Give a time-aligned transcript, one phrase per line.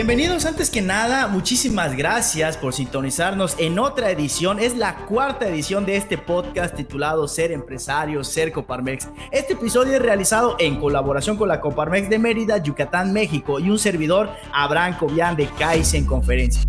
[0.00, 4.58] Bienvenidos antes que nada, muchísimas gracias por sintonizarnos en otra edición.
[4.58, 9.10] Es la cuarta edición de este podcast titulado Ser Empresario, Ser Coparmex.
[9.30, 13.78] Este episodio es realizado en colaboración con la Coparmex de Mérida, Yucatán, México y un
[13.78, 16.62] servidor, Abraham Cobian de Kaizen Conferencia.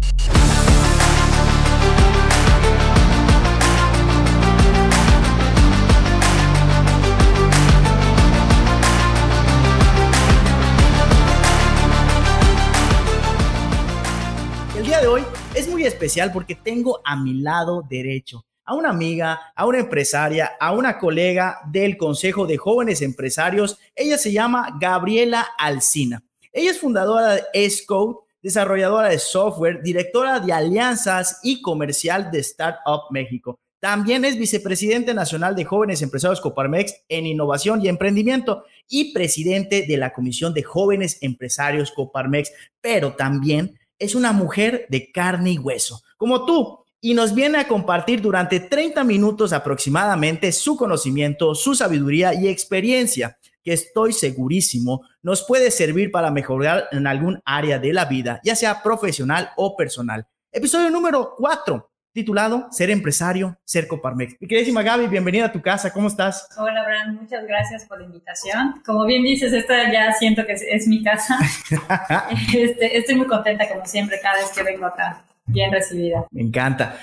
[16.02, 20.98] Especial porque tengo a mi lado derecho a una amiga, a una empresaria, a una
[20.98, 23.78] colega del Consejo de Jóvenes Empresarios.
[23.96, 26.24] Ella se llama Gabriela Alcina.
[26.52, 33.02] Ella es fundadora de S-Code, desarrolladora de software, directora de alianzas y comercial de Startup
[33.12, 33.60] México.
[33.80, 39.98] También es vicepresidente nacional de Jóvenes Empresarios Coparmex en innovación y emprendimiento y presidente de
[39.98, 46.02] la Comisión de Jóvenes Empresarios Coparmex, pero también es una mujer de carne y hueso,
[46.18, 52.34] como tú, y nos viene a compartir durante 30 minutos aproximadamente su conocimiento, su sabiduría
[52.34, 58.06] y experiencia, que estoy segurísimo nos puede servir para mejorar en algún área de la
[58.06, 60.28] vida, ya sea profesional o personal.
[60.52, 64.36] Episodio número 4 titulado Ser empresario, ser Coparmex.
[64.40, 66.48] Mi queridísima Gaby, bienvenida a tu casa, ¿cómo estás?
[66.58, 68.82] Hola, Bran, muchas gracias por la invitación.
[68.86, 71.38] Como bien dices, esta ya siento que es, mi casa.
[72.54, 76.26] Este, estoy muy contenta, como siempre, cada vez que vengo acá, bien recibida.
[76.32, 76.98] Me encanta.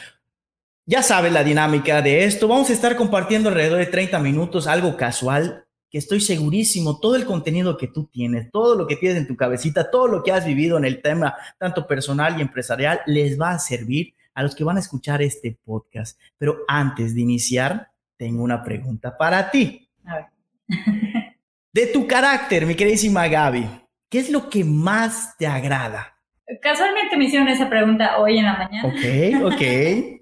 [0.85, 2.49] Ya sabes la dinámica de esto.
[2.49, 7.25] Vamos a estar compartiendo alrededor de 30 minutos, algo casual, que estoy segurísimo, todo el
[7.25, 10.45] contenido que tú tienes, todo lo que tienes en tu cabecita, todo lo que has
[10.45, 14.63] vivido en el tema, tanto personal y empresarial, les va a servir a los que
[14.63, 16.17] van a escuchar este podcast.
[16.39, 19.91] Pero antes de iniciar, tengo una pregunta para ti.
[20.05, 20.27] A ver.
[21.73, 23.69] de tu carácter, mi queridísima Gaby,
[24.09, 26.15] ¿qué es lo que más te agrada?
[26.63, 28.89] Casualmente me hicieron esa pregunta hoy en la mañana.
[28.89, 30.21] Ok, ok.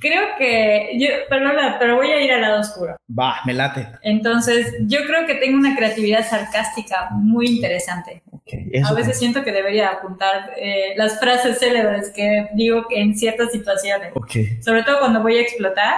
[0.00, 2.96] Creo que yo, perdona, pero voy a ir al lado oscuro.
[3.18, 3.88] Va, me late.
[4.02, 8.22] Entonces, yo creo que tengo una creatividad sarcástica muy interesante.
[8.84, 14.12] A veces siento que debería apuntar eh, las frases célebres que digo en ciertas situaciones.
[14.62, 15.94] Sobre todo cuando voy a explotar,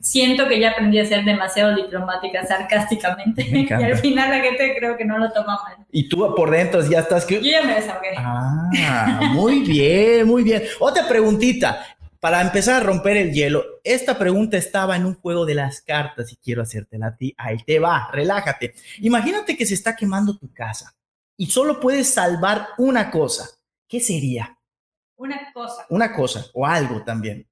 [0.00, 3.46] siento que ya aprendí a ser demasiado diplomática sarcásticamente.
[3.70, 5.86] y al final la gente creo que no lo toma mal.
[5.92, 7.36] Y tú por dentro ya estás que...
[7.36, 8.14] Yo ya me desahogué.
[8.18, 10.64] Ah, muy bien, muy bien.
[10.80, 11.86] Otra preguntita.
[12.18, 16.32] Para empezar a romper el hielo, esta pregunta estaba en un juego de las cartas
[16.32, 17.34] y quiero hacértela a ti.
[17.36, 18.74] Ahí te va, relájate.
[19.00, 20.94] Imagínate que se está quemando tu casa
[21.36, 23.48] y solo puedes salvar una cosa.
[23.88, 24.58] ¿Qué sería?
[25.16, 25.86] Una cosa.
[25.90, 27.48] Una cosa o algo también.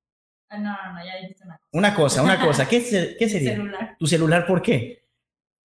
[0.48, 1.68] Ah, no, no, no, ya dijiste una cosa.
[1.72, 2.68] Una cosa, una cosa.
[2.68, 3.52] ¿Qué, qué sería?
[3.52, 3.96] Celular.
[3.98, 5.02] ¿Tu celular por qué?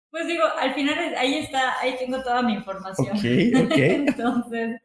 [0.09, 3.17] Pues digo, al final ahí está, ahí tengo toda mi información.
[3.17, 3.77] Ok, ok.
[3.77, 4.81] Entonces,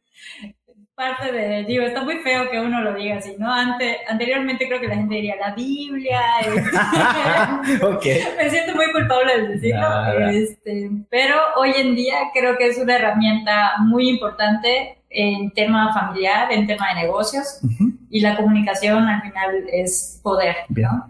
[1.03, 3.53] parte de, digo, está muy feo que uno lo diga así, ¿no?
[3.53, 6.21] Ante, anteriormente creo que la gente diría la Biblia.
[8.37, 12.97] Me siento muy culpable de decirlo, este, pero hoy en día creo que es una
[12.97, 17.61] herramienta muy importante en tema familiar, en tema de negocios.
[18.09, 20.57] Y la comunicación al final es poder.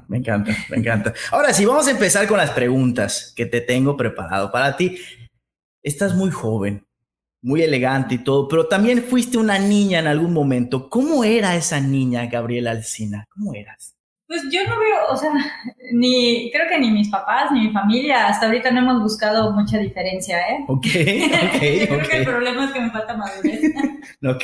[0.08, 1.12] me encanta, me encanta.
[1.32, 4.98] Ahora sí, vamos a empezar con las preguntas que te tengo preparado para ti.
[5.82, 6.86] Estás muy joven,
[7.42, 10.88] muy elegante y todo, pero también fuiste una niña en algún momento.
[10.88, 13.26] ¿Cómo era esa niña, Gabriela Alcina?
[13.34, 13.96] ¿Cómo eras?
[14.28, 15.30] Pues yo no veo, o sea,
[15.92, 19.76] ni, creo que ni mis papás ni mi familia hasta ahorita no hemos buscado mucha
[19.76, 20.64] diferencia, ¿eh?
[20.68, 21.58] Ok, ok.
[21.58, 23.60] creo que el problema es que me falta madurez.
[24.26, 24.42] ok.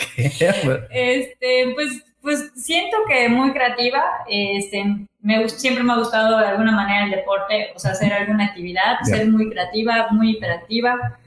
[0.90, 4.84] este, pues, pues siento que muy creativa, este,
[5.20, 8.98] me, siempre me ha gustado de alguna manera el deporte, o sea, hacer alguna actividad,
[9.04, 11.18] ser muy creativa, muy hiperactiva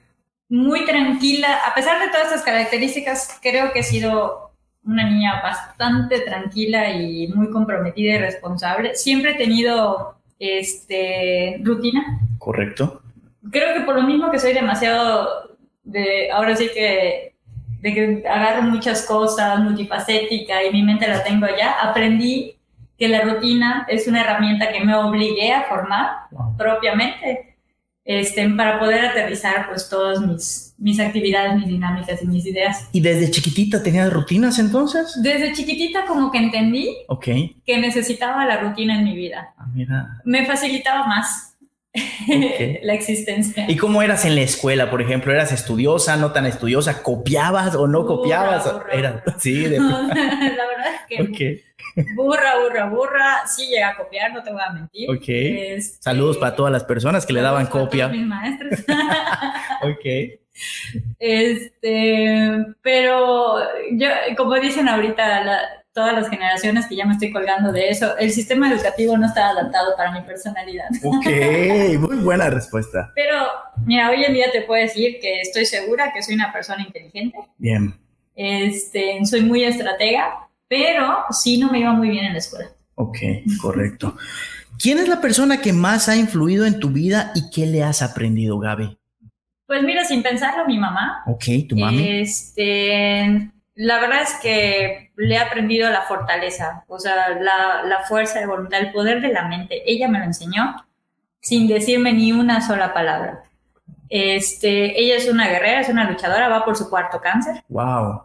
[0.51, 1.61] muy tranquila.
[1.65, 4.51] A pesar de todas estas características, creo que he sido
[4.83, 8.95] una niña bastante tranquila y muy comprometida y responsable.
[8.95, 12.19] Siempre he tenido este, rutina.
[12.37, 13.01] Correcto.
[13.49, 17.33] Creo que por lo mismo que soy demasiado de, ahora sí que,
[17.81, 22.57] de que agarro muchas cosas, multifacética y mi mente la tengo allá, aprendí
[22.97, 26.27] que la rutina es una herramienta que me obligué a formar
[26.57, 27.50] propiamente
[28.03, 32.89] este, para poder aterrizar pues todas mis, mis actividades, mis dinámicas y mis ideas.
[32.91, 35.19] ¿Y desde chiquitita tenías rutinas entonces?
[35.21, 37.61] Desde chiquitita como que entendí okay.
[37.65, 39.53] que necesitaba la rutina en mi vida.
[39.57, 40.21] Ah, mira.
[40.25, 41.50] Me facilitaba más
[42.83, 43.65] la existencia.
[43.67, 45.31] ¿Y cómo eras en la escuela, por ejemplo?
[45.33, 47.03] ¿Eras estudiosa, no tan estudiosa?
[47.03, 48.71] ¿Copiabas o no copiabas?
[48.91, 49.79] Era, sí, de...
[49.79, 51.23] la verdad es que...
[51.23, 51.63] Okay
[52.15, 53.47] burra, burra, burra.
[53.47, 55.09] Sí llega a copiar, no te voy a mentir.
[55.09, 55.81] Ok.
[55.99, 58.07] Saludos para todas las personas que le daban copia.
[58.07, 58.79] mis maestros.
[59.81, 60.39] ok.
[61.19, 63.59] Este, pero
[63.93, 68.31] yo, como dicen ahorita todas las generaciones que ya me estoy colgando de eso, el
[68.31, 70.87] sistema educativo no está adaptado para mi personalidad.
[71.03, 71.25] Ok,
[71.99, 73.11] muy buena respuesta.
[73.15, 73.35] Pero,
[73.85, 77.37] mira, hoy en día te puedo decir que estoy segura que soy una persona inteligente.
[77.57, 77.93] Bien.
[78.35, 82.69] Este, soy muy estratega, pero sí no me iba muy bien en la escuela.
[82.95, 83.17] Ok,
[83.61, 84.15] correcto.
[84.79, 88.01] ¿Quién es la persona que más ha influido en tu vida y qué le has
[88.01, 88.97] aprendido, Gaby?
[89.67, 91.23] Pues mira, sin pensarlo, mi mamá.
[91.27, 92.21] Ok, tu mami.
[92.21, 98.39] Este, la verdad es que le he aprendido la fortaleza, o sea, la, la fuerza
[98.39, 99.81] de voluntad, el poder de la mente.
[99.85, 100.75] Ella me lo enseñó
[101.39, 103.43] sin decirme ni una sola palabra.
[104.09, 107.63] Este, ella es una guerrera, es una luchadora, va por su cuarto cáncer.
[107.69, 108.23] Wow.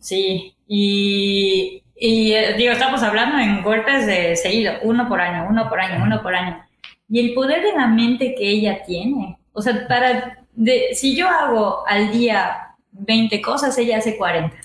[0.00, 5.68] Sí, y y eh, digo, estamos hablando en golpes de seguido, uno por año, uno
[5.68, 6.62] por año, uno por año.
[7.08, 11.28] Y el poder de la mente que ella tiene, o sea, para, de, si yo
[11.28, 14.56] hago al día 20 cosas, ella hace 40.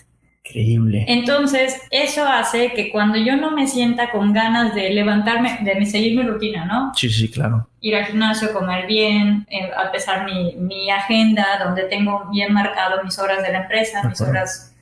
[0.46, 1.06] Increíble.
[1.08, 6.18] Entonces, eso hace que cuando yo no me sienta con ganas de levantarme, de seguir
[6.18, 6.92] mi rutina, ¿no?
[6.96, 7.70] Sí, sí, claro.
[7.80, 13.02] Ir al gimnasio, comer bien, eh, a pesar mi, mi agenda, donde tengo bien marcado
[13.04, 14.76] mis horas de la empresa, mis horas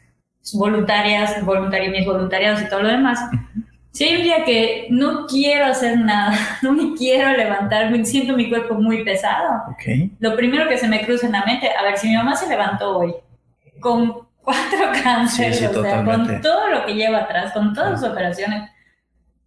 [0.54, 3.20] voluntarias, voluntarios, mis voluntariados y todo lo demás.
[3.92, 8.36] Si hay un día que no quiero hacer nada, no me quiero levantar, me siento
[8.36, 9.62] mi cuerpo muy pesado,
[10.20, 12.50] lo primero que se me cruza en la mente, a ver, si mi mamá se
[12.50, 13.14] levantó hoy
[13.80, 18.70] con cuatro cánceres, o sea, con todo lo que lleva atrás, con todas sus operaciones,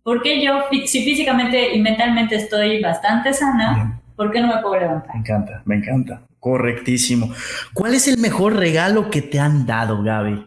[0.03, 5.15] porque yo, si físicamente y mentalmente estoy bastante sana, ¿por qué no me puedo levantar?
[5.15, 6.23] Me encanta, me encanta.
[6.39, 7.33] Correctísimo.
[7.73, 10.47] ¿Cuál es el mejor regalo que te han dado, Gaby?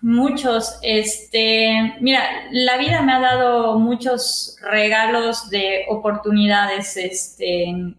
[0.00, 0.78] muchos.
[0.82, 6.96] Este, mira, la vida me ha dado muchos regalos de oportunidades.
[6.96, 7.94] Este,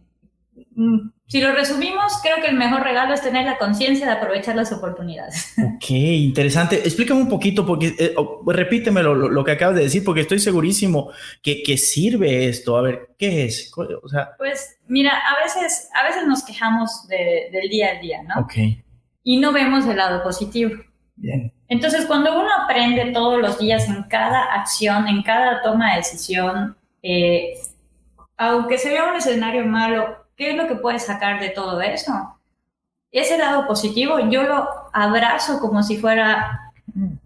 [0.75, 4.53] mm, si lo resumimos, creo que el mejor regalo es tener la conciencia de aprovechar
[4.53, 5.53] las oportunidades.
[5.81, 6.75] Ok, interesante.
[6.75, 8.13] Explícame un poquito, porque eh,
[8.45, 11.09] repíteme lo, que acabas de decir, porque estoy segurísimo
[11.41, 12.77] que, que sirve esto.
[12.77, 13.71] A ver, ¿qué es?
[13.75, 18.41] O sea, pues mira, a veces, a veces nos quejamos del día a día, ¿no?
[18.41, 18.53] Ok.
[19.23, 20.71] Y no vemos el lado positivo.
[21.69, 26.75] Entonces, cuando uno aprende todos los días en cada acción, en cada toma de decisión,
[27.01, 27.53] eh,
[28.37, 32.11] aunque se vea un escenario malo, ¿qué es lo que puedes sacar de todo eso?
[33.11, 36.71] Ese lado positivo yo lo abrazo como si fuera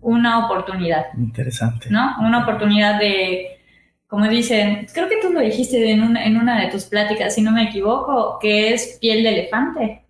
[0.02, 1.06] una oportunidad.
[1.18, 1.88] Interesante.
[1.90, 2.14] ¿No?
[2.20, 3.58] Una oportunidad de,
[4.08, 7.42] como dicen, creo que tú lo dijiste en una, en una de tus pláticas, si
[7.42, 10.04] no me equivoco, que es piel de elefante.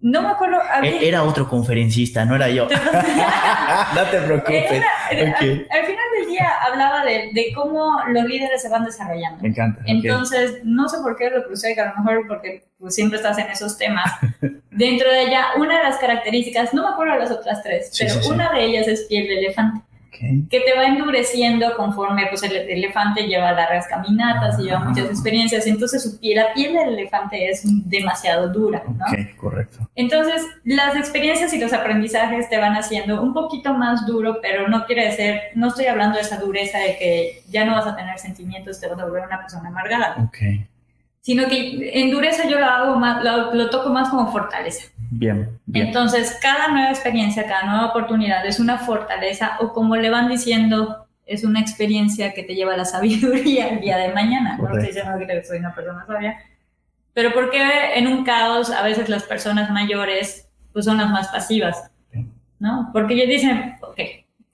[0.00, 0.58] No me acuerdo.
[0.82, 2.66] E-, era otro conferencista, no era yo.
[3.94, 4.82] no te preocupes.
[5.10, 9.42] al, final día hablaba de, cómo los líderes se van desarrollando.
[9.42, 9.82] Me encanta.
[9.86, 13.38] Entonces, no sé por qué lo crucé, que a lo mejor porque pues, siempre estás
[13.38, 14.10] en esos temas.
[14.70, 18.26] Dentro de ella, una de las características, no me acuerdo de las otras tres, pero
[18.28, 19.82] una de ellas es piel de elefante
[20.12, 25.66] que te va endureciendo conforme pues el, elefante lleva largas caminatas y lleva muchas experiencias,
[25.66, 29.04] entonces su piel, la piel del elefante es demasiado dura, ¿no?
[29.06, 29.88] Ok, correcto.
[29.94, 34.84] Entonces las experiencias y los aprendizajes te van haciendo un poquito más duro, pero no
[34.86, 38.18] quiere decir, no estoy hablando de esa dureza de que ya no vas a tener
[38.18, 40.16] sentimientos, te vas a volver una persona amargada.
[40.24, 40.68] Ok
[41.22, 44.91] sino que en dureza yo lo hago más, lo, toco más como fortaleza.
[45.14, 45.88] Bien, bien.
[45.88, 51.06] Entonces, cada nueva experiencia, cada nueva oportunidad es una fortaleza o como le van diciendo,
[51.26, 54.56] es una experiencia que te lleva a la sabiduría el día de mañana.
[54.56, 56.38] No estoy diciendo que soy una persona sabia,
[57.12, 57.60] pero porque
[57.94, 61.90] en un caos a veces las personas mayores pues son las más pasivas,
[62.58, 62.88] ¿no?
[62.92, 64.00] Porque ellos dicen, ok,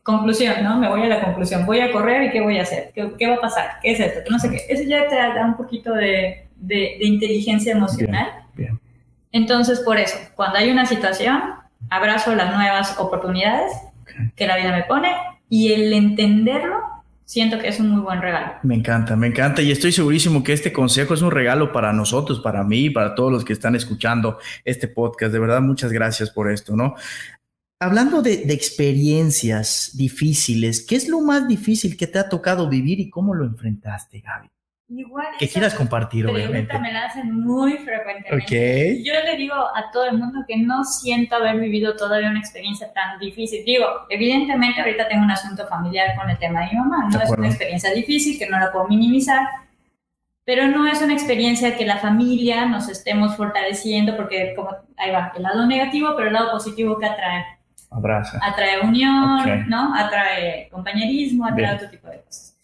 [0.02, 0.76] conclusión, ¿no?
[0.76, 2.90] Me voy a la conclusión, voy a correr y ¿qué voy a hacer?
[2.92, 3.78] ¿Qué, qué va a pasar?
[3.80, 4.28] ¿Qué es esto?
[4.28, 4.66] No sé qué.
[4.68, 8.26] Eso ya te da un poquito de de, inteligencia emocional.
[9.32, 11.40] Entonces, por eso, cuando hay una situación,
[11.90, 13.72] abrazo las nuevas oportunidades
[14.34, 15.14] que la vida me pone
[15.48, 16.76] y el entenderlo,
[17.24, 18.54] siento que es un muy buen regalo.
[18.62, 22.40] Me encanta, me encanta y estoy segurísimo que este consejo es un regalo para nosotros,
[22.40, 25.32] para mí, y para todos los que están escuchando este podcast.
[25.32, 26.94] De verdad, muchas gracias por esto, ¿no?
[27.80, 32.98] Hablando de, de experiencias difíciles, ¿qué es lo más difícil que te ha tocado vivir
[32.98, 34.48] y cómo lo enfrentaste, Gaby?
[34.90, 35.26] Igual.
[35.38, 36.78] Que quieras compartir, obviamente.
[36.78, 39.02] me la hacen muy frecuentemente.
[39.04, 42.90] Yo le digo a todo el mundo que no siento haber vivido todavía una experiencia
[42.94, 43.64] tan difícil.
[43.66, 47.08] Digo, evidentemente ahorita tengo un asunto familiar con el tema de mi mamá.
[47.12, 49.46] No es una experiencia difícil que no la puedo minimizar.
[50.46, 55.30] Pero no es una experiencia que la familia nos estemos fortaleciendo porque, como ahí va,
[55.36, 57.44] el lado negativo, pero el lado positivo que atrae.
[57.90, 58.40] Abraza.
[58.42, 59.94] Atrae unión, ¿no?
[59.94, 62.57] Atrae compañerismo, atrae otro tipo de cosas.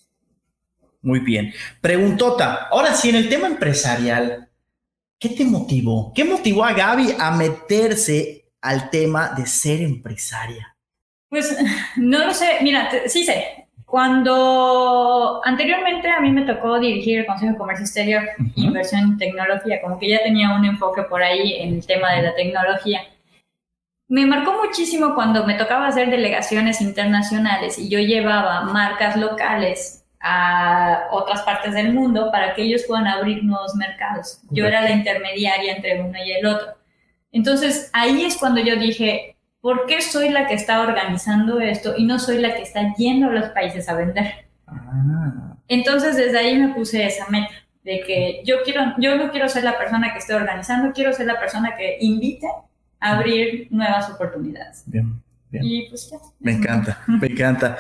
[1.04, 1.54] Muy bien.
[1.80, 4.48] Preguntota, ahora sí, en el tema empresarial,
[5.24, 6.12] ¿Qué te motivó?
[6.14, 10.76] ¿Qué motivó a Gaby a meterse al tema de ser empresaria?
[11.30, 11.56] Pues
[11.96, 13.68] no lo sé, mira, sí sé.
[13.86, 18.22] Cuando anteriormente a mí me tocó dirigir el Consejo de Comercio Exterior,
[18.56, 22.20] Inversión en Tecnología, como que ya tenía un enfoque por ahí en el tema de
[22.20, 23.00] la tecnología.
[24.08, 31.08] Me marcó muchísimo cuando me tocaba hacer delegaciones internacionales y yo llevaba marcas locales a
[31.10, 34.40] otras partes del mundo para que ellos puedan abrir nuevos mercados.
[34.50, 36.68] Yo era la intermediaria entre uno y el otro.
[37.30, 42.06] Entonces ahí es cuando yo dije, ¿por qué soy la que está organizando esto y
[42.06, 44.46] no soy la que está yendo a los países a vender?
[44.66, 45.56] Ah.
[45.68, 47.52] Entonces desde ahí me puse esa meta
[47.82, 51.26] de que yo quiero, yo no quiero ser la persona que esté organizando, quiero ser
[51.26, 52.46] la persona que invite
[52.98, 54.84] a abrir nuevas oportunidades.
[54.86, 55.64] Bien, bien.
[55.66, 56.16] Y pues ya.
[56.40, 57.76] Me encanta, me encanta.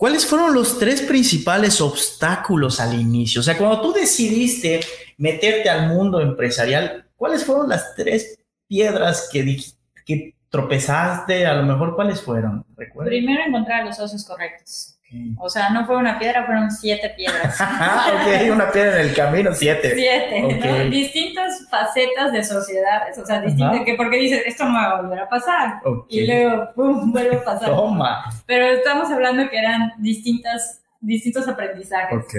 [0.00, 3.42] ¿Cuáles fueron los tres principales obstáculos al inicio?
[3.42, 4.80] O sea, cuando tú decidiste
[5.18, 9.62] meterte al mundo empresarial, ¿cuáles fueron las tres piedras que,
[10.06, 11.44] que tropezaste?
[11.44, 12.64] A lo mejor, ¿cuáles fueron?
[13.04, 14.98] Primero, encontrar los socios correctos.
[15.38, 17.60] O sea, no fue una piedra, fueron siete piedras.
[17.60, 19.94] ok, una piedra en el camino, siete.
[19.94, 25.02] Siete, Distintas facetas de sociedades, o sea, distintas, que porque dices, esto no va a
[25.02, 25.80] volver a pasar.
[26.08, 27.68] Y luego, pum, vuelve a pasar.
[27.68, 28.24] Toma.
[28.46, 32.16] Pero estamos hablando que eran distintas, distintos aprendizajes.
[32.16, 32.34] Ok.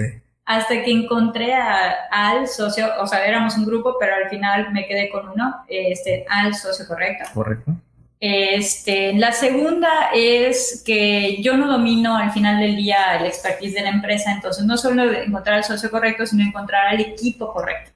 [0.46, 5.10] Hasta que encontré al socio, o sea, éramos un grupo, pero al final me quedé
[5.10, 7.26] con uno, este, al socio correcto.
[7.34, 7.76] Correcto
[8.24, 13.82] este, la segunda es que yo no domino al final del día el expertise de
[13.82, 17.92] la empresa, entonces no solo encontrar el socio correcto, sino encontrar al equipo correcto.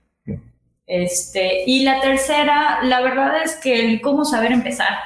[0.88, 4.98] Este, y la tercera, la verdad es que el cómo saber empezar,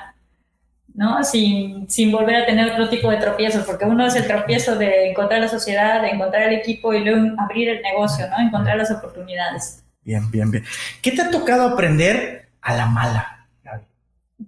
[0.93, 1.21] ¿no?
[1.25, 5.09] Sin, sin volver a tener otro tipo de tropiezos, porque uno es el tropiezo de
[5.09, 8.39] encontrar la sociedad, de encontrar el equipo y luego abrir el negocio, ¿no?
[8.39, 9.83] Encontrar las oportunidades.
[10.01, 10.63] Bien, bien, bien.
[11.01, 13.38] ¿Qué te ha tocado aprender a la mala?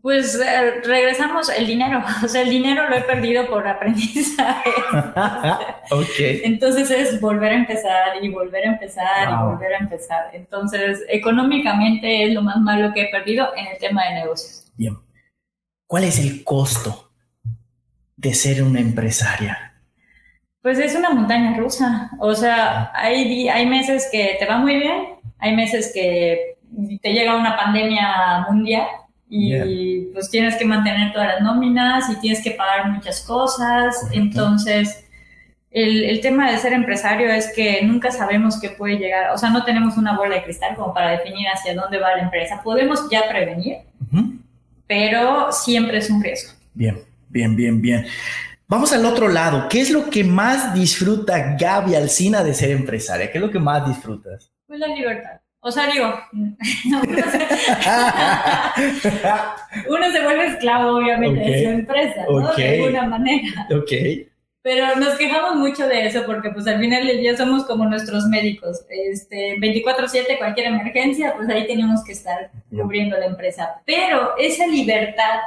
[0.02, 4.72] Pues eh, regresamos el dinero, o sea, el dinero lo he perdido por aprendizaje.
[5.92, 6.44] ok.
[6.44, 10.30] Entonces es volver a empezar y volver a empezar y volver a empezar.
[10.34, 14.72] Entonces, económicamente es lo más malo que he perdido en el tema de negocios.
[14.76, 14.98] Bien.
[15.86, 17.12] ¿Cuál es el costo
[18.16, 19.76] de ser una empresaria?
[20.64, 22.10] Pues es una montaña rusa.
[22.20, 26.58] O sea, hay, hay meses que te va muy bien, hay meses que
[27.02, 28.88] te llega una pandemia mundial
[29.34, 33.96] y pues tienes que mantener todas las nóminas y tienes que pagar muchas cosas.
[34.12, 35.06] Entonces,
[35.72, 39.50] el, el, tema de ser empresario es que nunca sabemos qué puede llegar, o sea,
[39.50, 42.62] no tenemos una bola de cristal como para definir hacia dónde va la empresa.
[42.62, 43.78] Podemos ya prevenir,
[44.86, 46.52] pero siempre es un riesgo.
[46.74, 46.98] Bien,
[47.30, 48.06] bien, bien, bien.
[48.68, 49.70] Vamos al otro lado.
[49.70, 53.32] ¿Qué es lo que más disfruta Gaby Alcina de ser empresaria?
[53.32, 54.52] ¿Qué es lo que más disfrutas?
[54.68, 55.40] Pues la libertad.
[55.64, 56.12] O sea, digo,
[59.88, 62.52] uno se, vuelve esclavo, obviamente, de su empresa, ¿no?
[62.56, 63.68] De alguna manera.
[63.70, 63.92] Ok.
[64.64, 68.26] Pero nos quejamos mucho de eso porque, pues, al final del día somos como nuestros
[68.26, 68.86] médicos.
[68.90, 73.82] Este, 24-7, cualquier emergencia, pues ahí tenemos que estar cubriendo la empresa.
[73.86, 75.40] Pero esa libertad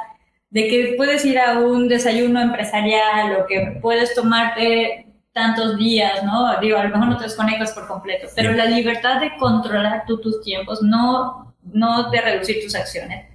[0.49, 5.04] de que puedes ir a un desayuno empresarial o que puedes tomarte
[5.35, 6.57] tantos días, ¿no?
[6.61, 10.17] Digo, a lo mejor no te desconectas por completo, pero la libertad de controlar tú
[10.21, 13.25] tus tiempos, no, no de reducir tus acciones,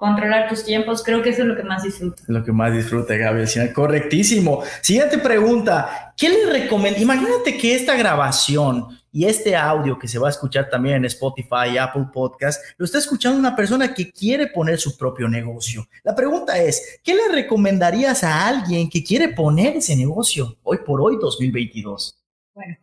[0.00, 2.22] controlar tus tiempos, creo que eso es lo que más disfruta.
[2.26, 3.72] Lo que más disfruta, Gabriel.
[3.74, 4.62] Correctísimo.
[4.80, 6.14] Siguiente pregunta.
[6.16, 6.98] ¿Qué le recomienda?
[6.98, 11.76] Imagínate que esta grabación y este audio que se va a escuchar también en Spotify,
[11.78, 15.86] Apple Podcast, lo está escuchando una persona que quiere poner su propio negocio.
[16.02, 21.02] La pregunta es, ¿qué le recomendarías a alguien que quiere poner ese negocio hoy por
[21.02, 22.16] hoy, 2022?
[22.60, 22.76] Bueno,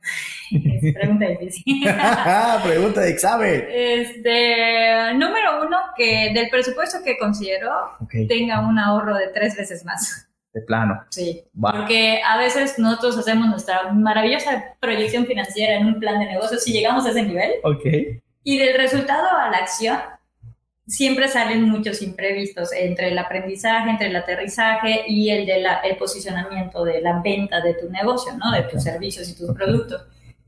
[0.93, 1.83] pregunta difícil.
[2.63, 3.65] pregunta de examen.
[3.69, 7.69] Este, número uno, que del presupuesto que considero
[8.27, 10.27] tenga un ahorro de tres veces más.
[10.51, 11.03] De plano.
[11.09, 11.43] Sí.
[11.59, 16.73] Porque a veces nosotros hacemos nuestra maravillosa proyección financiera en un plan de negocios y
[16.73, 17.51] llegamos a ese nivel.
[17.63, 17.85] Ok.
[18.43, 19.99] Y del resultado a la acción,
[20.87, 26.85] siempre salen muchos imprevistos entre el aprendizaje, entre el aterrizaje y el de el posicionamiento
[26.85, 28.51] de la venta de tu negocio, ¿no?
[28.51, 30.05] De tus servicios y tus productos,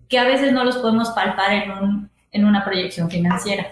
[0.07, 3.67] que a veces no los podemos palpar en, un, en una proyección financiera.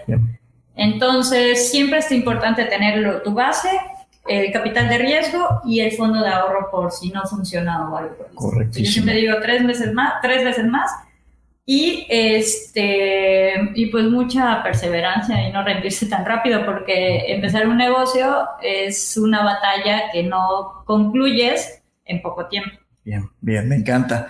[0.76, 3.70] Entonces, siempre es importante tener tu base,
[4.28, 8.28] el capital de riesgo y el fondo de ahorro por si no funciona o algo.
[8.34, 8.78] Correcto.
[8.78, 10.90] Yo siempre digo tres veces más, tres veces más
[11.70, 18.46] y este y pues mucha perseverancia y no rendirse tan rápido porque empezar un negocio
[18.62, 22.70] es una batalla que no concluyes en poco tiempo.
[23.04, 24.28] Bien, bien, me encanta.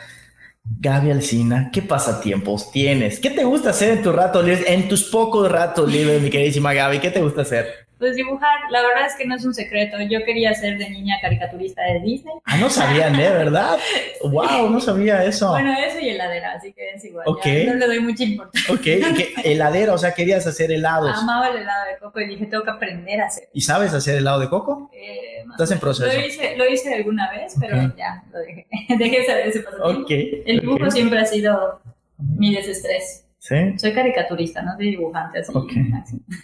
[0.64, 3.20] Gaby Alcina, ¿qué pasatiempos tienes?
[3.20, 6.74] ¿Qué te gusta hacer en tus ratos libres, en tus pocos ratos libres, mi queridísima
[6.74, 6.98] Gaby?
[6.98, 7.87] ¿Qué te gusta hacer?
[7.98, 9.96] Pues dibujar, la verdad es que no es un secreto.
[10.08, 12.34] Yo quería ser de niña caricaturista de Disney.
[12.44, 13.30] Ah, no sabían, ¿eh?
[13.30, 13.76] ¿Verdad?
[14.22, 14.70] ¡Wow!
[14.70, 15.50] No sabía eso.
[15.50, 17.26] Bueno, eso y heladera, así que es igual.
[17.26, 17.44] Ok.
[17.66, 18.72] no le doy mucha importancia.
[18.72, 21.16] Ok, ¿Qué, heladera, o sea, querías hacer helados.
[21.18, 23.48] Amaba el helado de coco y dije, tengo que aprender a hacer.
[23.52, 24.90] ¿Y sabes hacer helado de coco?
[24.94, 26.06] Eh, Estás en proceso.
[26.06, 28.66] Lo hice, lo hice alguna vez, pero ya, lo dejé.
[28.96, 30.02] dejé ese pasatiempo.
[30.02, 30.10] Ok.
[30.46, 31.80] El dibujo siempre ha sido
[32.18, 33.24] mi desestrés.
[33.38, 35.52] Soy caricaturista, no soy dibujante así.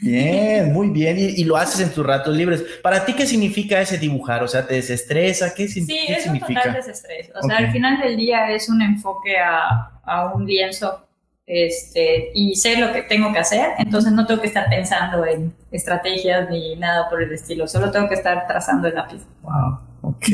[0.01, 1.17] Bien, muy bien.
[1.19, 2.65] Y, lo haces en tus ratos libres.
[2.83, 4.43] ¿Para ti qué significa ese dibujar?
[4.43, 5.53] O sea, ¿te desestresa?
[5.55, 7.31] ¿Qué, sí, es un total desestrés.
[7.35, 11.05] O sea, al final del día es un enfoque a, a un lienzo
[11.47, 15.55] este, y sé lo que tengo que hacer, entonces no tengo que estar pensando en
[15.71, 19.21] estrategias ni nada por el estilo, solo tengo que estar trazando el lápiz.
[19.43, 20.27] Wow, ok.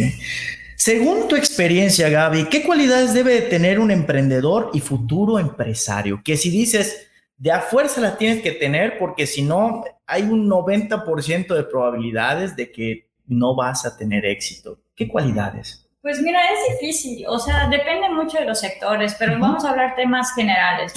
[0.81, 6.23] Según tu experiencia, Gaby, ¿qué cualidades debe tener un emprendedor y futuro empresario?
[6.25, 10.49] Que si dices, de a fuerza las tienes que tener porque si no, hay un
[10.49, 14.81] 90% de probabilidades de que no vas a tener éxito.
[14.97, 15.87] ¿Qué cualidades?
[16.01, 19.95] Pues mira, es difícil, o sea, depende mucho de los sectores, pero vamos a hablar
[19.97, 20.95] temas generales.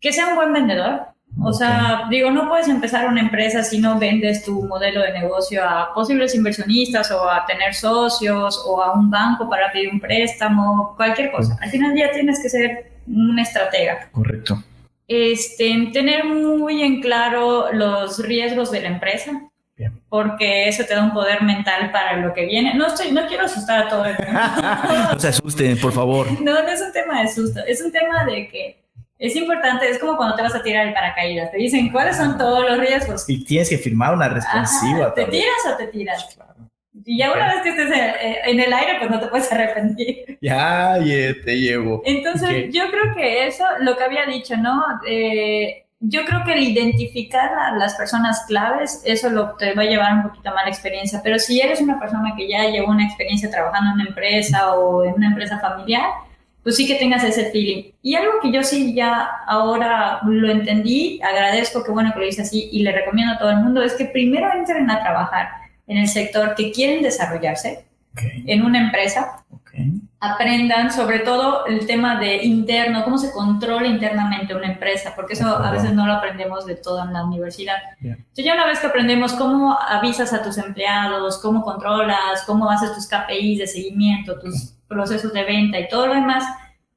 [0.00, 3.98] Que sea un buen vendedor, o sea, digo, no puedes empezar una empresa si no
[3.98, 9.10] vendes tu modelo de negocio a posibles inversionistas o a tener socios o a un
[9.10, 11.58] banco para pedir un préstamo, cualquier cosa.
[11.60, 14.08] Al final ya tienes que ser un estratega.
[14.12, 14.62] Correcto.
[15.08, 19.42] Este, tener muy en claro los riesgos de la empresa.
[19.76, 20.00] Bien.
[20.08, 22.72] Porque eso te da un poder mental para lo que viene.
[22.74, 24.40] No estoy, no quiero asustar a todo el mundo.
[25.12, 26.26] no se asusten, por favor.
[26.40, 28.85] No, no es un tema de susto, es un tema de que
[29.18, 31.50] es importante, es como cuando te vas a tirar el paracaídas.
[31.50, 33.24] Te dicen cuáles son todos los riesgos.
[33.28, 35.14] Y tienes que firmar una responsiva.
[35.14, 36.34] ¿Te tiras o te tiras?
[36.34, 36.54] Claro.
[37.04, 37.90] Y ya una vez que estés
[38.44, 40.38] en, el aire, pues no te puedes arrepentir.
[40.40, 40.98] Ya,
[41.44, 42.02] te llevo.
[42.04, 44.82] Entonces, yo creo que eso, lo que había dicho, ¿no?
[45.06, 49.86] Eh, yo creo que el identificar a las personas claves, eso lo, te va a
[49.86, 51.20] llevar un poquito más la experiencia.
[51.22, 55.04] Pero si eres una persona que ya llevó una experiencia trabajando en una empresa o
[55.04, 56.10] en una empresa familiar,
[56.66, 57.92] pues sí que tengas ese feeling.
[58.02, 62.42] Y algo que yo sí ya ahora lo entendí, agradezco que bueno que lo hice
[62.42, 65.48] así y le recomiendo a todo el mundo, es que primero entren a trabajar
[65.86, 69.44] en el sector que quieren desarrollarse en una empresa.
[70.18, 75.46] Aprendan sobre todo el tema de interno, cómo se controla internamente una empresa, porque eso
[75.46, 77.76] a veces no lo aprendemos de todo en la universidad.
[78.02, 82.92] Entonces ya una vez que aprendemos cómo avisas a tus empleados, cómo controlas, cómo haces
[82.92, 86.44] tus KPIs de seguimiento, tus procesos de venta y todo lo demás,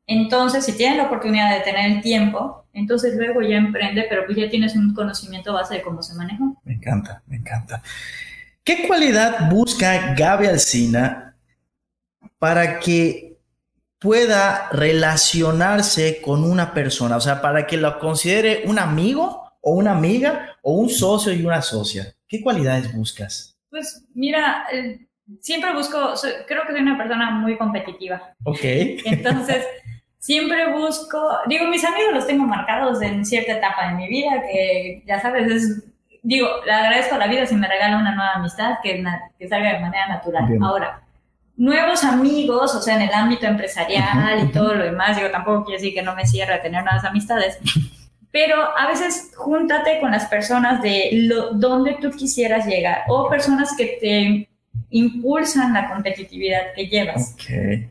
[0.08, 4.38] entonces si tienes la oportunidad de tener el tiempo, entonces luego ya emprende, pero pues
[4.38, 6.44] ya tienes un conocimiento base de cómo se maneja.
[6.64, 7.82] Me encanta, me encanta.
[8.64, 11.36] ¿Qué cualidad busca Gaby Alcina
[12.38, 13.38] para que
[14.00, 17.18] pueda relacionarse con una persona?
[17.18, 21.46] O sea, para que lo considere un amigo o una amiga o un socio y
[21.46, 22.16] una socia.
[22.28, 23.58] ¿Qué cualidades buscas?
[23.70, 24.66] Pues mira,
[25.42, 26.14] siempre busco,
[26.48, 28.34] creo que soy una persona muy competitiva.
[28.44, 28.60] Ok.
[28.64, 29.66] Entonces,
[30.18, 35.04] siempre busco, digo, mis amigos los tengo marcados en cierta etapa de mi vida, que
[35.06, 35.84] ya sabes, es,
[36.22, 39.04] digo, le agradezco a la vida si me regala una nueva amistad que,
[39.38, 40.46] que salga de manera natural.
[40.62, 41.02] Ahora,
[41.56, 45.80] nuevos amigos, o sea, en el ámbito empresarial y todo lo demás, digo, tampoco quiero
[45.80, 47.58] decir que no me cierre a tener nuevas amistades.
[48.32, 53.76] Pero a veces júntate con las personas de lo, donde tú quisieras llegar o personas
[53.76, 54.49] que te
[54.92, 57.36] impulsan la competitividad que llevas.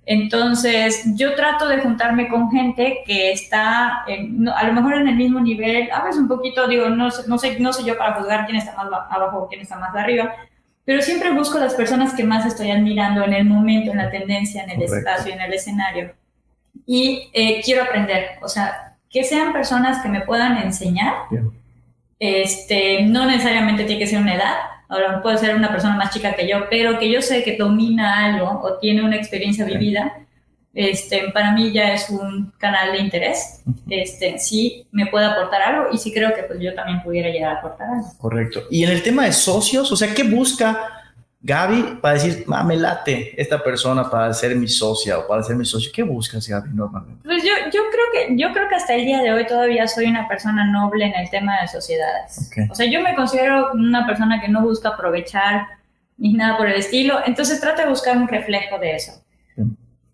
[0.05, 5.41] Entonces, yo trato de juntarme con gente que está a lo mejor en el mismo
[5.41, 8.59] nivel, a veces un poquito, digo, no, no, sé, no sé yo para juzgar quién
[8.59, 10.35] está más abajo o quién está más arriba,
[10.85, 14.65] pero siempre busco las personas que más estoy admirando en el momento, en la tendencia,
[14.65, 16.15] en el espacio, en el escenario.
[16.87, 21.15] Y eh, quiero aprender, o sea, que sean personas que me puedan enseñar.
[22.19, 24.57] Este, no necesariamente tiene que ser una edad,
[24.89, 28.27] ahora puede ser una persona más chica que yo, pero que yo sé que domina
[28.27, 30.27] algo o tiene una experiencia vivida,
[30.75, 33.63] este, para mí ya es un canal de interés.
[33.89, 37.57] Este, sí me puede aportar algo y sí creo que pues, yo también pudiera llegar
[37.57, 38.09] a aportar algo.
[38.19, 38.63] Correcto.
[38.71, 40.98] Y en el tema de socios, o sea, ¿qué busca
[41.41, 45.65] Gaby para decir, me late esta persona para ser mi socia o para ser mi
[45.65, 45.91] socio?
[45.95, 47.23] ¿Qué buscas, Gaby, normalmente?
[47.25, 50.07] Pues yo, yo, creo que, yo creo que hasta el día de hoy todavía soy
[50.07, 52.51] una persona noble en el tema de sociedades.
[52.71, 55.67] O sea, yo me considero una persona que no busca aprovechar
[56.17, 59.23] ni nada por el estilo, entonces trata de buscar un reflejo de eso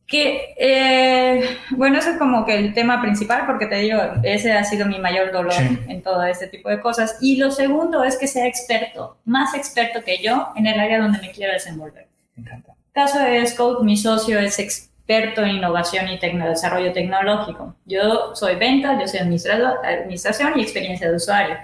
[0.06, 4.64] que, eh, bueno, eso es como que el tema principal, porque te digo, ese ha
[4.64, 5.54] sido mi mayor dolor
[5.88, 7.16] en todo este tipo de cosas.
[7.20, 11.20] Y lo segundo es que sea experto, más experto que yo en el área donde
[11.20, 12.06] me quiero desenvolver.
[12.36, 12.74] Me encanta.
[12.92, 17.74] Caso de Scout, mi socio es experto en innovación y desarrollo tecnológico.
[17.84, 21.56] Yo soy venta, yo soy administración y experiencia de usuario,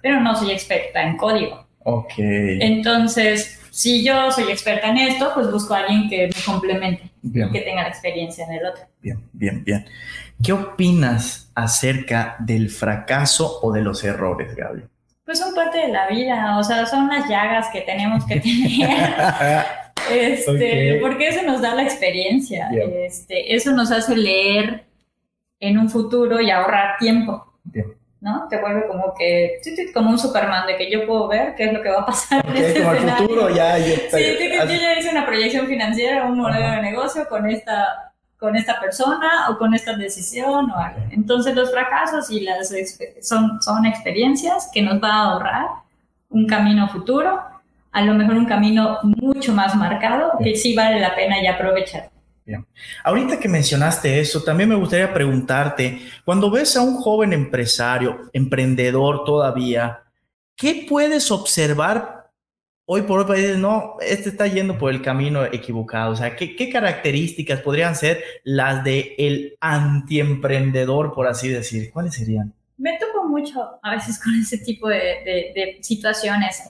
[0.00, 1.66] pero no soy experta en código.
[1.84, 2.14] Ok.
[2.16, 7.30] Entonces, si yo soy experta en esto, pues busco a alguien que me complemente y
[7.32, 8.82] que tenga la experiencia en el otro.
[9.00, 9.86] Bien, bien, bien.
[10.42, 14.82] ¿Qué opinas acerca del fracaso o de los errores, Gaby?
[15.24, 19.64] Pues son parte de la vida, o sea, son unas llagas que tenemos que tener.
[20.10, 24.86] este, Porque eso nos da la experiencia, este, eso nos hace leer
[25.60, 27.47] en un futuro y ahorrar tiempo.
[28.28, 28.46] ¿No?
[28.48, 29.60] Te vuelve como que,
[29.94, 32.44] como un Superman, de que yo puedo ver qué es lo que va a pasar
[32.46, 33.78] en este como el futuro ya.
[33.78, 38.56] Yo, sí, yo ya hice una proyección financiera, un modelo de negocio con esta, con
[38.56, 41.00] esta persona o con esta decisión o algo.
[41.10, 42.72] Entonces los fracasos y las
[43.22, 45.66] son, son experiencias que nos va a ahorrar
[46.30, 47.40] un camino futuro,
[47.90, 52.10] a lo mejor un camino mucho más marcado que sí vale la pena ya aprovechar.
[53.04, 59.24] Ahorita que mencionaste eso, también me gustaría preguntarte, cuando ves a un joven empresario, emprendedor
[59.24, 60.02] todavía,
[60.56, 62.30] ¿qué puedes observar
[62.86, 66.12] hoy por hoy para decir, no, este está yendo por el camino equivocado?
[66.12, 71.90] O sea, ¿qué, características podrían ser las de el antiemprendedor, por así decir?
[71.92, 72.54] ¿Cuáles serían?
[72.78, 76.62] Me topo mucho a veces con ese tipo de, situaciones.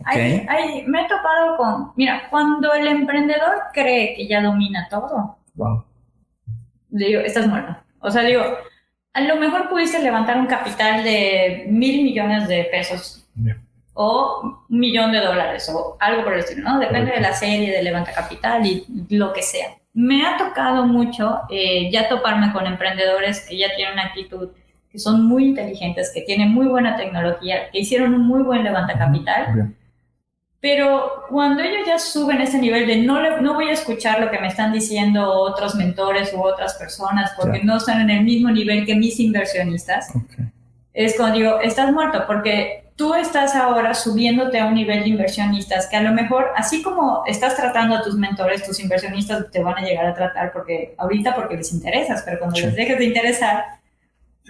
[0.87, 5.85] me he topado con, mira, cuando el emprendedor cree que ya domina todo, Wow.
[6.89, 7.77] digo, estás muerto.
[8.01, 8.43] O sea, digo,
[9.13, 13.27] a lo mejor pudiste levantar un capital de mil millones de pesos.
[14.01, 16.79] O un millón de dólares o algo por el estilo, ¿no?
[16.79, 19.71] Depende de la serie de levanta capital y lo que sea.
[19.93, 24.51] Me ha tocado mucho eh, ya toparme con emprendedores que ya tienen una actitud,
[24.89, 28.97] que son muy inteligentes, que tienen muy buena tecnología, que hicieron un muy buen levanta
[28.97, 29.75] capital.
[30.61, 34.41] Pero cuando ellos ya suben ese nivel de no, no voy a escuchar lo que
[34.41, 38.85] me están diciendo otros mentores u otras personas porque no están en el mismo nivel
[38.85, 40.13] que mis inversionistas,
[40.93, 45.87] es cuando digo, estás muerto porque tú estás ahora subiéndote a un nivel de inversionistas
[45.87, 49.79] que a lo mejor, así como estás tratando a tus mentores, tus inversionistas te van
[49.79, 53.65] a llegar a tratar porque ahorita porque les interesas, pero cuando les dejes de interesar,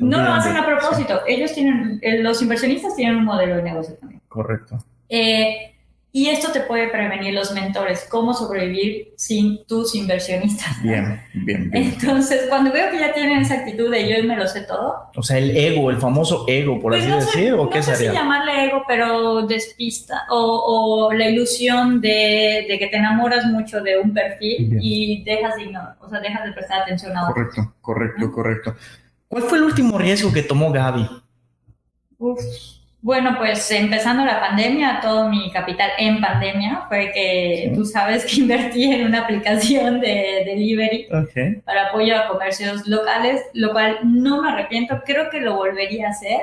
[0.00, 1.20] no lo hacen a propósito.
[1.26, 4.22] Ellos tienen, los inversionistas tienen un modelo de negocio también.
[4.28, 4.78] Correcto.
[5.10, 5.74] Eh,
[6.10, 10.82] y esto te puede prevenir los mentores, cómo sobrevivir sin tus inversionistas.
[10.82, 11.84] Bien, bien, bien.
[11.84, 15.10] Entonces, cuando veo que ya tienen esa actitud de yo me lo sé todo.
[15.14, 17.96] O sea, el ego, el famoso ego, por pues así decir, ¿o qué no sé
[17.96, 24.14] si llamarle ego, pero despista, o, la ilusión de, que te enamoras mucho de un
[24.14, 27.34] perfil y dejas de, o sea, dejas de prestar atención a otro.
[27.34, 28.76] Correcto, correcto, correcto.
[29.28, 31.06] ¿Cuál fue el último riesgo que tomó Gaby?
[32.16, 32.77] Uf
[33.08, 38.36] bueno, pues empezando la pandemia, todo mi capital en pandemia fue que tú sabes que
[38.42, 41.08] invertí en una aplicación de delivery
[41.64, 46.10] para apoyo a comercios locales, lo cual no me arrepiento, creo que lo volvería a
[46.10, 46.38] hacer,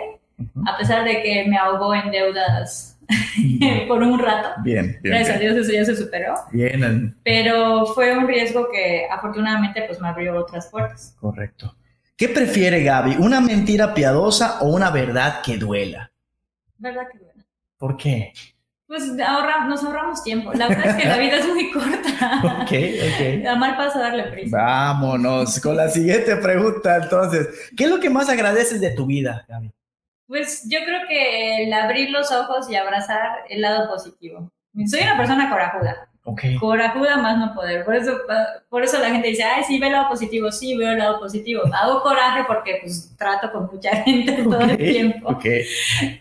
[0.66, 2.98] a pesar de que me ahogó en deudas
[3.88, 4.50] por un rato.
[4.64, 5.18] Bien, bien.
[5.18, 6.34] Gracias a Dios eso ya se superó.
[6.52, 7.16] Bien.
[7.22, 11.16] Pero fue un riesgo que afortunadamente pues me abrió otras puertas.
[11.22, 11.76] Correcto.
[12.18, 13.18] ¿Qué prefiere Gaby?
[13.20, 16.10] ¿Una mentira piadosa o una verdad que duela?
[16.78, 17.44] ¿Verdad que bueno?
[17.78, 18.34] ¿Por qué?
[18.88, 20.54] Pues ahorra, nos ahorramos tiempo.
[20.54, 22.42] La verdad es que la vida es muy corta.
[22.62, 23.48] ok, ok.
[23.48, 24.56] A mal paso darle prisa.
[24.56, 27.72] Vámonos con la siguiente pregunta, entonces.
[27.76, 29.72] ¿Qué es lo que más agradeces de tu vida, Gaby?
[30.28, 34.52] Pues yo creo que el abrir los ojos y abrazar el lado positivo.
[34.86, 36.10] Soy una persona corajuda.
[36.28, 36.56] Okay.
[36.56, 37.86] Corajuda más no poder.
[37.86, 38.18] Por eso,
[38.68, 40.52] por eso la gente dice, ay, sí, ve el lado positivo.
[40.52, 41.62] Sí, veo el lado positivo.
[41.72, 45.30] Hago coraje porque pues trato con mucha gente todo el tiempo.
[45.30, 45.64] Okay.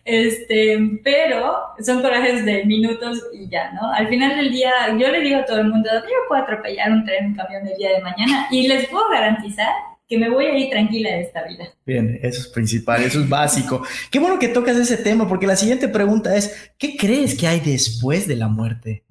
[0.04, 3.90] Este, pero son corajes de minutos y ya, ¿no?
[3.92, 7.06] Al final del día, yo le digo a todo el mundo, yo puedo atropellar un
[7.06, 9.72] tren, un camión el día de mañana y les puedo garantizar
[10.06, 11.64] que me voy a ir tranquila de esta vida.
[11.86, 13.82] Bien, eso es principal, eso es básico.
[14.10, 17.60] Qué bueno que tocas ese tema, porque la siguiente pregunta es, ¿qué crees que hay
[17.60, 19.04] después de la muerte?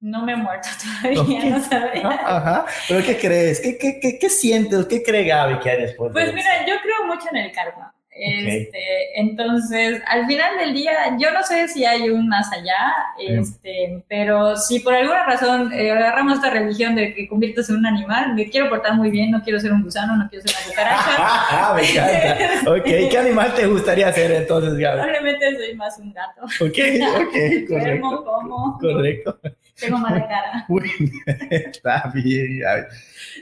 [0.00, 0.68] No me he muerto
[1.02, 2.08] todavía, no sabía.
[2.08, 3.60] Ajá, pero ¿qué crees?
[3.60, 4.86] ¿Qué, qué, qué, qué sientes?
[4.86, 6.12] ¿Qué cree Gaby que hay después?
[6.12, 7.92] Pues mira, yo creo mucho en el karma.
[8.18, 14.02] Este, entonces, al final del día, yo no sé si hay un más allá, este,
[14.08, 18.34] pero si por alguna razón eh, agarramos esta religión de que conviertes en un animal,
[18.34, 21.16] me quiero portar muy bien, no quiero ser un gusano, no quiero ser una cucaracha.
[21.18, 22.70] Ah, me encanta.
[22.70, 25.00] ok, ¿qué animal te gustaría ser entonces, Gaby?
[25.02, 26.42] Probablemente soy más un gato.
[26.60, 26.78] Ok,
[27.20, 28.24] ok, correcto.
[28.24, 28.78] como.
[28.78, 29.38] Correcto.
[29.78, 30.66] Tengo mala cara.
[31.50, 32.62] está bien.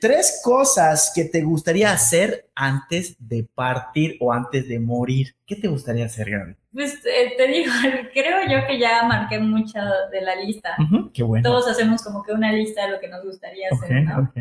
[0.00, 5.34] Tres cosas que te gustaría hacer antes de partir o antes de morir.
[5.46, 6.56] ¿Qué te gustaría hacer, Gaby?
[6.72, 7.72] Pues eh, te digo,
[8.12, 9.78] creo yo que ya marqué mucho
[10.10, 10.76] de la lista.
[11.12, 11.48] qué bueno.
[11.48, 14.32] Todos hacemos como que una lista de lo que nos gustaría hacer, ¿no?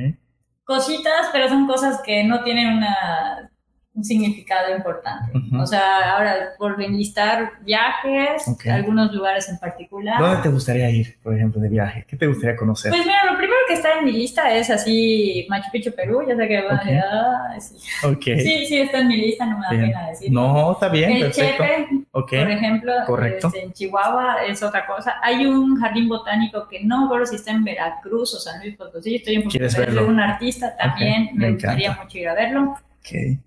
[0.63, 3.51] cositas, pero son cosas que no tienen una
[3.95, 5.31] un significado importante.
[5.55, 10.19] O sea, ahora por enlistar viajes, algunos lugares en particular.
[10.19, 12.03] ¿Dónde te gustaría ir, por ejemplo, de viaje?
[12.07, 12.91] ¿Qué te gustaría conocer?
[12.91, 16.23] Pues mira, lo primero que está en mi lista es así Machu Picchu, Perú.
[16.27, 17.77] Ya sé que va a sí.
[18.23, 20.31] sí, sí, está en mi lista, no me da pena decir.
[20.31, 21.63] No, está bien, El perfecto.
[21.63, 23.47] Chepe, por ejemplo, Correcto.
[23.47, 25.15] Este, en Chihuahua es otra cosa.
[25.21, 29.17] Hay un jardín botánico que no recuerdo si está en Veracruz o San Luis Potosí.
[29.17, 30.07] Estoy en ¿Quieres verlo?
[30.07, 31.29] un artista también.
[31.33, 32.71] Me, Me gustaría mucho ir a verlo.
[32.71, 33.37] Ok.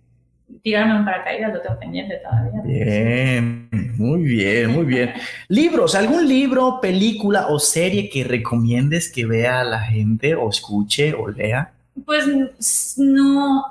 [0.63, 2.63] Tirarme un paracaídas, lo tengo pendiente todavía.
[2.63, 5.13] Bien, muy bien, muy bien.
[5.49, 11.29] Libros, ¿algún libro, película o serie que recomiendes que vea la gente o escuche o
[11.29, 11.73] lea?
[12.05, 12.27] Pues
[12.99, 13.65] no.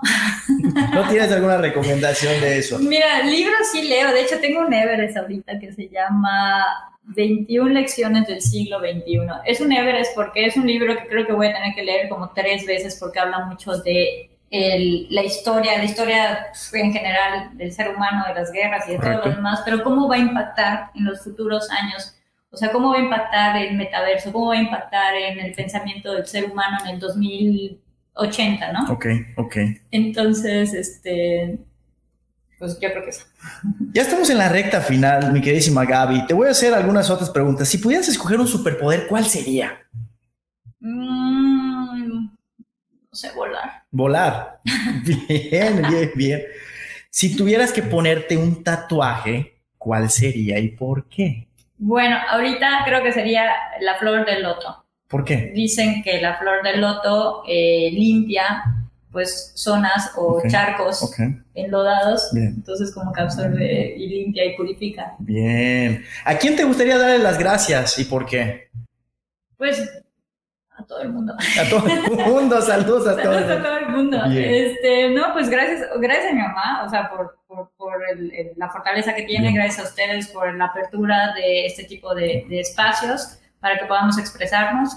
[0.93, 2.79] ¿No tienes alguna recomendación de eso?
[2.79, 4.11] Mira, libros sí leo.
[4.11, 6.65] De hecho, tengo un Everest ahorita que se llama
[7.03, 9.19] 21 lecciones del siglo XXI.
[9.45, 12.09] Es un Everest porque es un libro que creo que voy a tener que leer
[12.09, 17.71] como tres veces porque habla mucho de el, la historia, la historia en general del
[17.71, 19.21] ser humano, de las guerras y de Correcto.
[19.21, 22.15] todo lo demás, pero cómo va a impactar en los futuros años.
[22.51, 26.13] O sea, cómo va a impactar el metaverso, cómo va a impactar en el pensamiento
[26.13, 28.93] del ser humano en el 2080, ¿no?
[28.93, 29.05] Ok,
[29.36, 29.58] ok.
[29.91, 31.60] Entonces, este,
[32.58, 33.25] pues yo creo que eso.
[33.93, 36.27] Ya estamos en la recta final, mi queridísima Gaby.
[36.27, 37.67] Te voy a hacer algunas otras preguntas.
[37.67, 39.79] Si pudieras escoger un superpoder, ¿cuál sería?
[40.81, 41.24] Mm,
[43.15, 43.84] no sé, volar.
[43.91, 44.60] Volar.
[45.06, 46.43] Bien, bien, bien.
[47.10, 51.47] Si tuvieras que ponerte un tatuaje, ¿cuál sería y por qué?
[51.78, 53.45] Bueno, ahorita creo que sería
[53.80, 54.84] la flor del loto.
[55.08, 55.54] ¿Por qué?
[55.56, 58.65] Dicen que la flor del loto eh, limpia
[59.13, 61.10] pues zonas o charcos
[61.54, 62.47] enlodados, Bien.
[62.58, 65.15] entonces como que absorbe y limpia y purifica.
[65.19, 66.04] bien.
[66.25, 68.67] ¿A quién te gustaría darle las gracias y por qué?
[69.56, 69.89] Pues
[70.77, 71.33] a todo el mundo.
[71.33, 73.35] A todo el mundo, saludos a todos.
[73.41, 74.17] Saludos a todo el mundo.
[74.29, 74.53] Bien.
[74.53, 78.51] Este, no, pues gracias, gracias a mi mamá, o sea, por, por, por el- el-
[78.57, 79.55] la fortaleza que tiene, Bien.
[79.55, 84.17] gracias a ustedes por la apertura de este tipo de, de espacios para que podamos
[84.17, 84.89] expresarnos.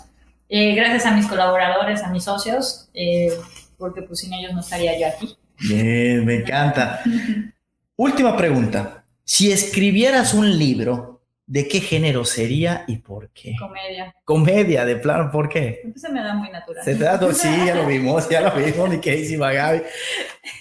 [0.48, 3.30] Eh, gracias a mis colaboradores, a mis socios, eh,
[3.76, 5.36] porque pues sin ellos no estaría yo aquí.
[5.60, 7.00] Bien, me encanta.
[7.96, 9.04] Última pregunta.
[9.24, 11.17] Si escribieras un libro,
[11.48, 13.54] ¿de qué género sería y por qué?
[13.58, 14.14] Comedia.
[14.24, 15.80] Comedia, de plano, ¿por qué?
[15.82, 16.84] Pues se me da muy natural.
[16.84, 19.82] Se te da todo- sí, ya lo vimos, ya lo vimos, mi queridísima Gaby.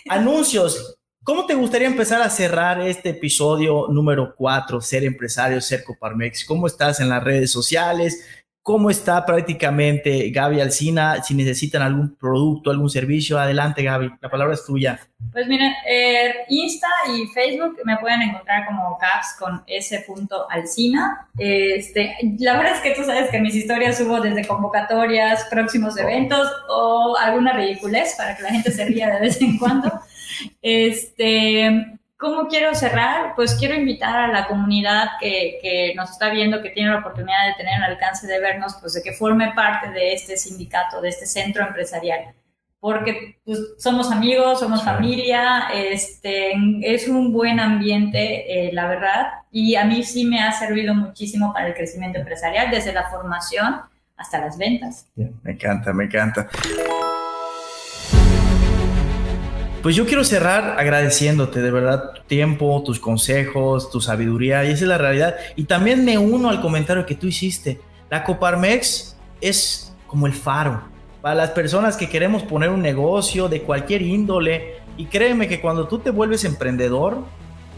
[0.10, 0.96] Anuncios.
[1.24, 6.46] ¿Cómo te gustaría empezar a cerrar este episodio número 4, Ser Empresario, Ser Coparmex?
[6.46, 8.26] ¿Cómo estás en las redes sociales?
[8.68, 11.24] ¿Cómo está prácticamente Gaby Alcina?
[11.24, 15.00] Si necesitan algún producto, algún servicio, adelante Gaby, la palabra es tuya.
[15.32, 20.06] Pues miren, eh, Insta y Facebook me pueden encontrar como caps con s
[20.50, 21.30] alcina.
[21.38, 26.52] Este, la verdad es que tú sabes que mis historias subo desde convocatorias, próximos eventos
[26.68, 29.90] o alguna ridiculez para que la gente se ría de vez en cuando.
[30.62, 33.34] Este, ¿Cómo quiero cerrar?
[33.36, 37.48] Pues quiero invitar a la comunidad que, que nos está viendo, que tiene la oportunidad
[37.48, 41.10] de tener el alcance de vernos, pues de que forme parte de este sindicato, de
[41.10, 42.34] este centro empresarial
[42.80, 49.76] porque pues, somos amigos, somos familia, este, es un buen ambiente, eh, la verdad, y
[49.76, 53.82] a mí sí me ha servido muchísimo para el crecimiento empresarial, desde la formación
[54.16, 55.08] hasta las ventas.
[55.16, 56.50] Me encanta, me encanta.
[59.88, 64.84] Pues yo quiero cerrar agradeciéndote de verdad tu tiempo, tus consejos, tu sabiduría, y esa
[64.84, 65.38] es la realidad.
[65.56, 67.80] Y también me uno al comentario que tú hiciste.
[68.10, 70.82] La Coparmex es como el faro
[71.22, 74.74] para las personas que queremos poner un negocio de cualquier índole.
[74.98, 77.24] Y créeme que cuando tú te vuelves emprendedor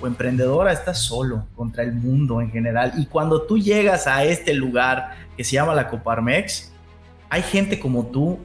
[0.02, 2.92] o emprendedora, estás solo contra el mundo en general.
[2.98, 6.72] Y cuando tú llegas a este lugar que se llama la Coparmex,
[7.30, 8.40] hay gente como tú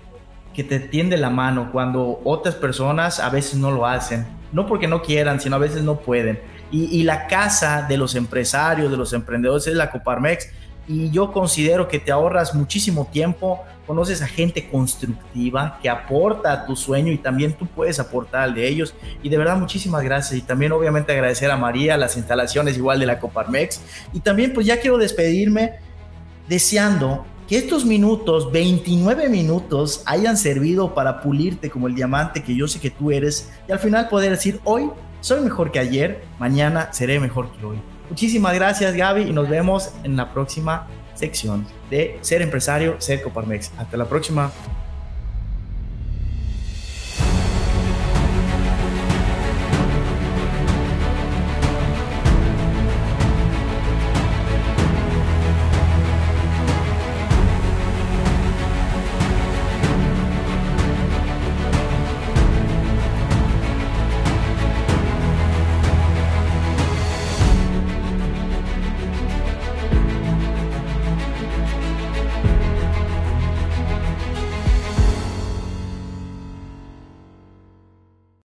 [0.55, 4.27] que te tiende la mano cuando otras personas a veces no lo hacen.
[4.53, 6.38] No porque no quieran, sino a veces no pueden.
[6.71, 10.49] Y, la casa de los empresarios, de los emprendedores es la Coparmex.
[10.88, 16.67] Y yo considero que te ahorras muchísimo tiempo, conoces a gente constructiva que aporta a
[16.67, 18.93] tu sueño y también tú puedes aportar al de ellos.
[19.23, 20.38] Y de verdad muchísimas gracias.
[20.38, 23.81] Y también obviamente agradecer a María, las instalaciones igual de la Coparmex.
[24.12, 25.75] Y también pues ya quiero despedirme
[26.49, 32.66] deseando que estos minutos, 29 minutos, hayan servido para pulirte como el diamante que yo
[32.66, 36.92] sé que tú eres y al final poder decir, hoy soy mejor que ayer, mañana
[36.92, 37.76] seré mejor que hoy.
[38.09, 43.72] Muchísimas gracias Gaby y nos vemos en la próxima sección de Ser Empresario, Ser Coparmex.
[43.78, 44.50] Hasta la próxima.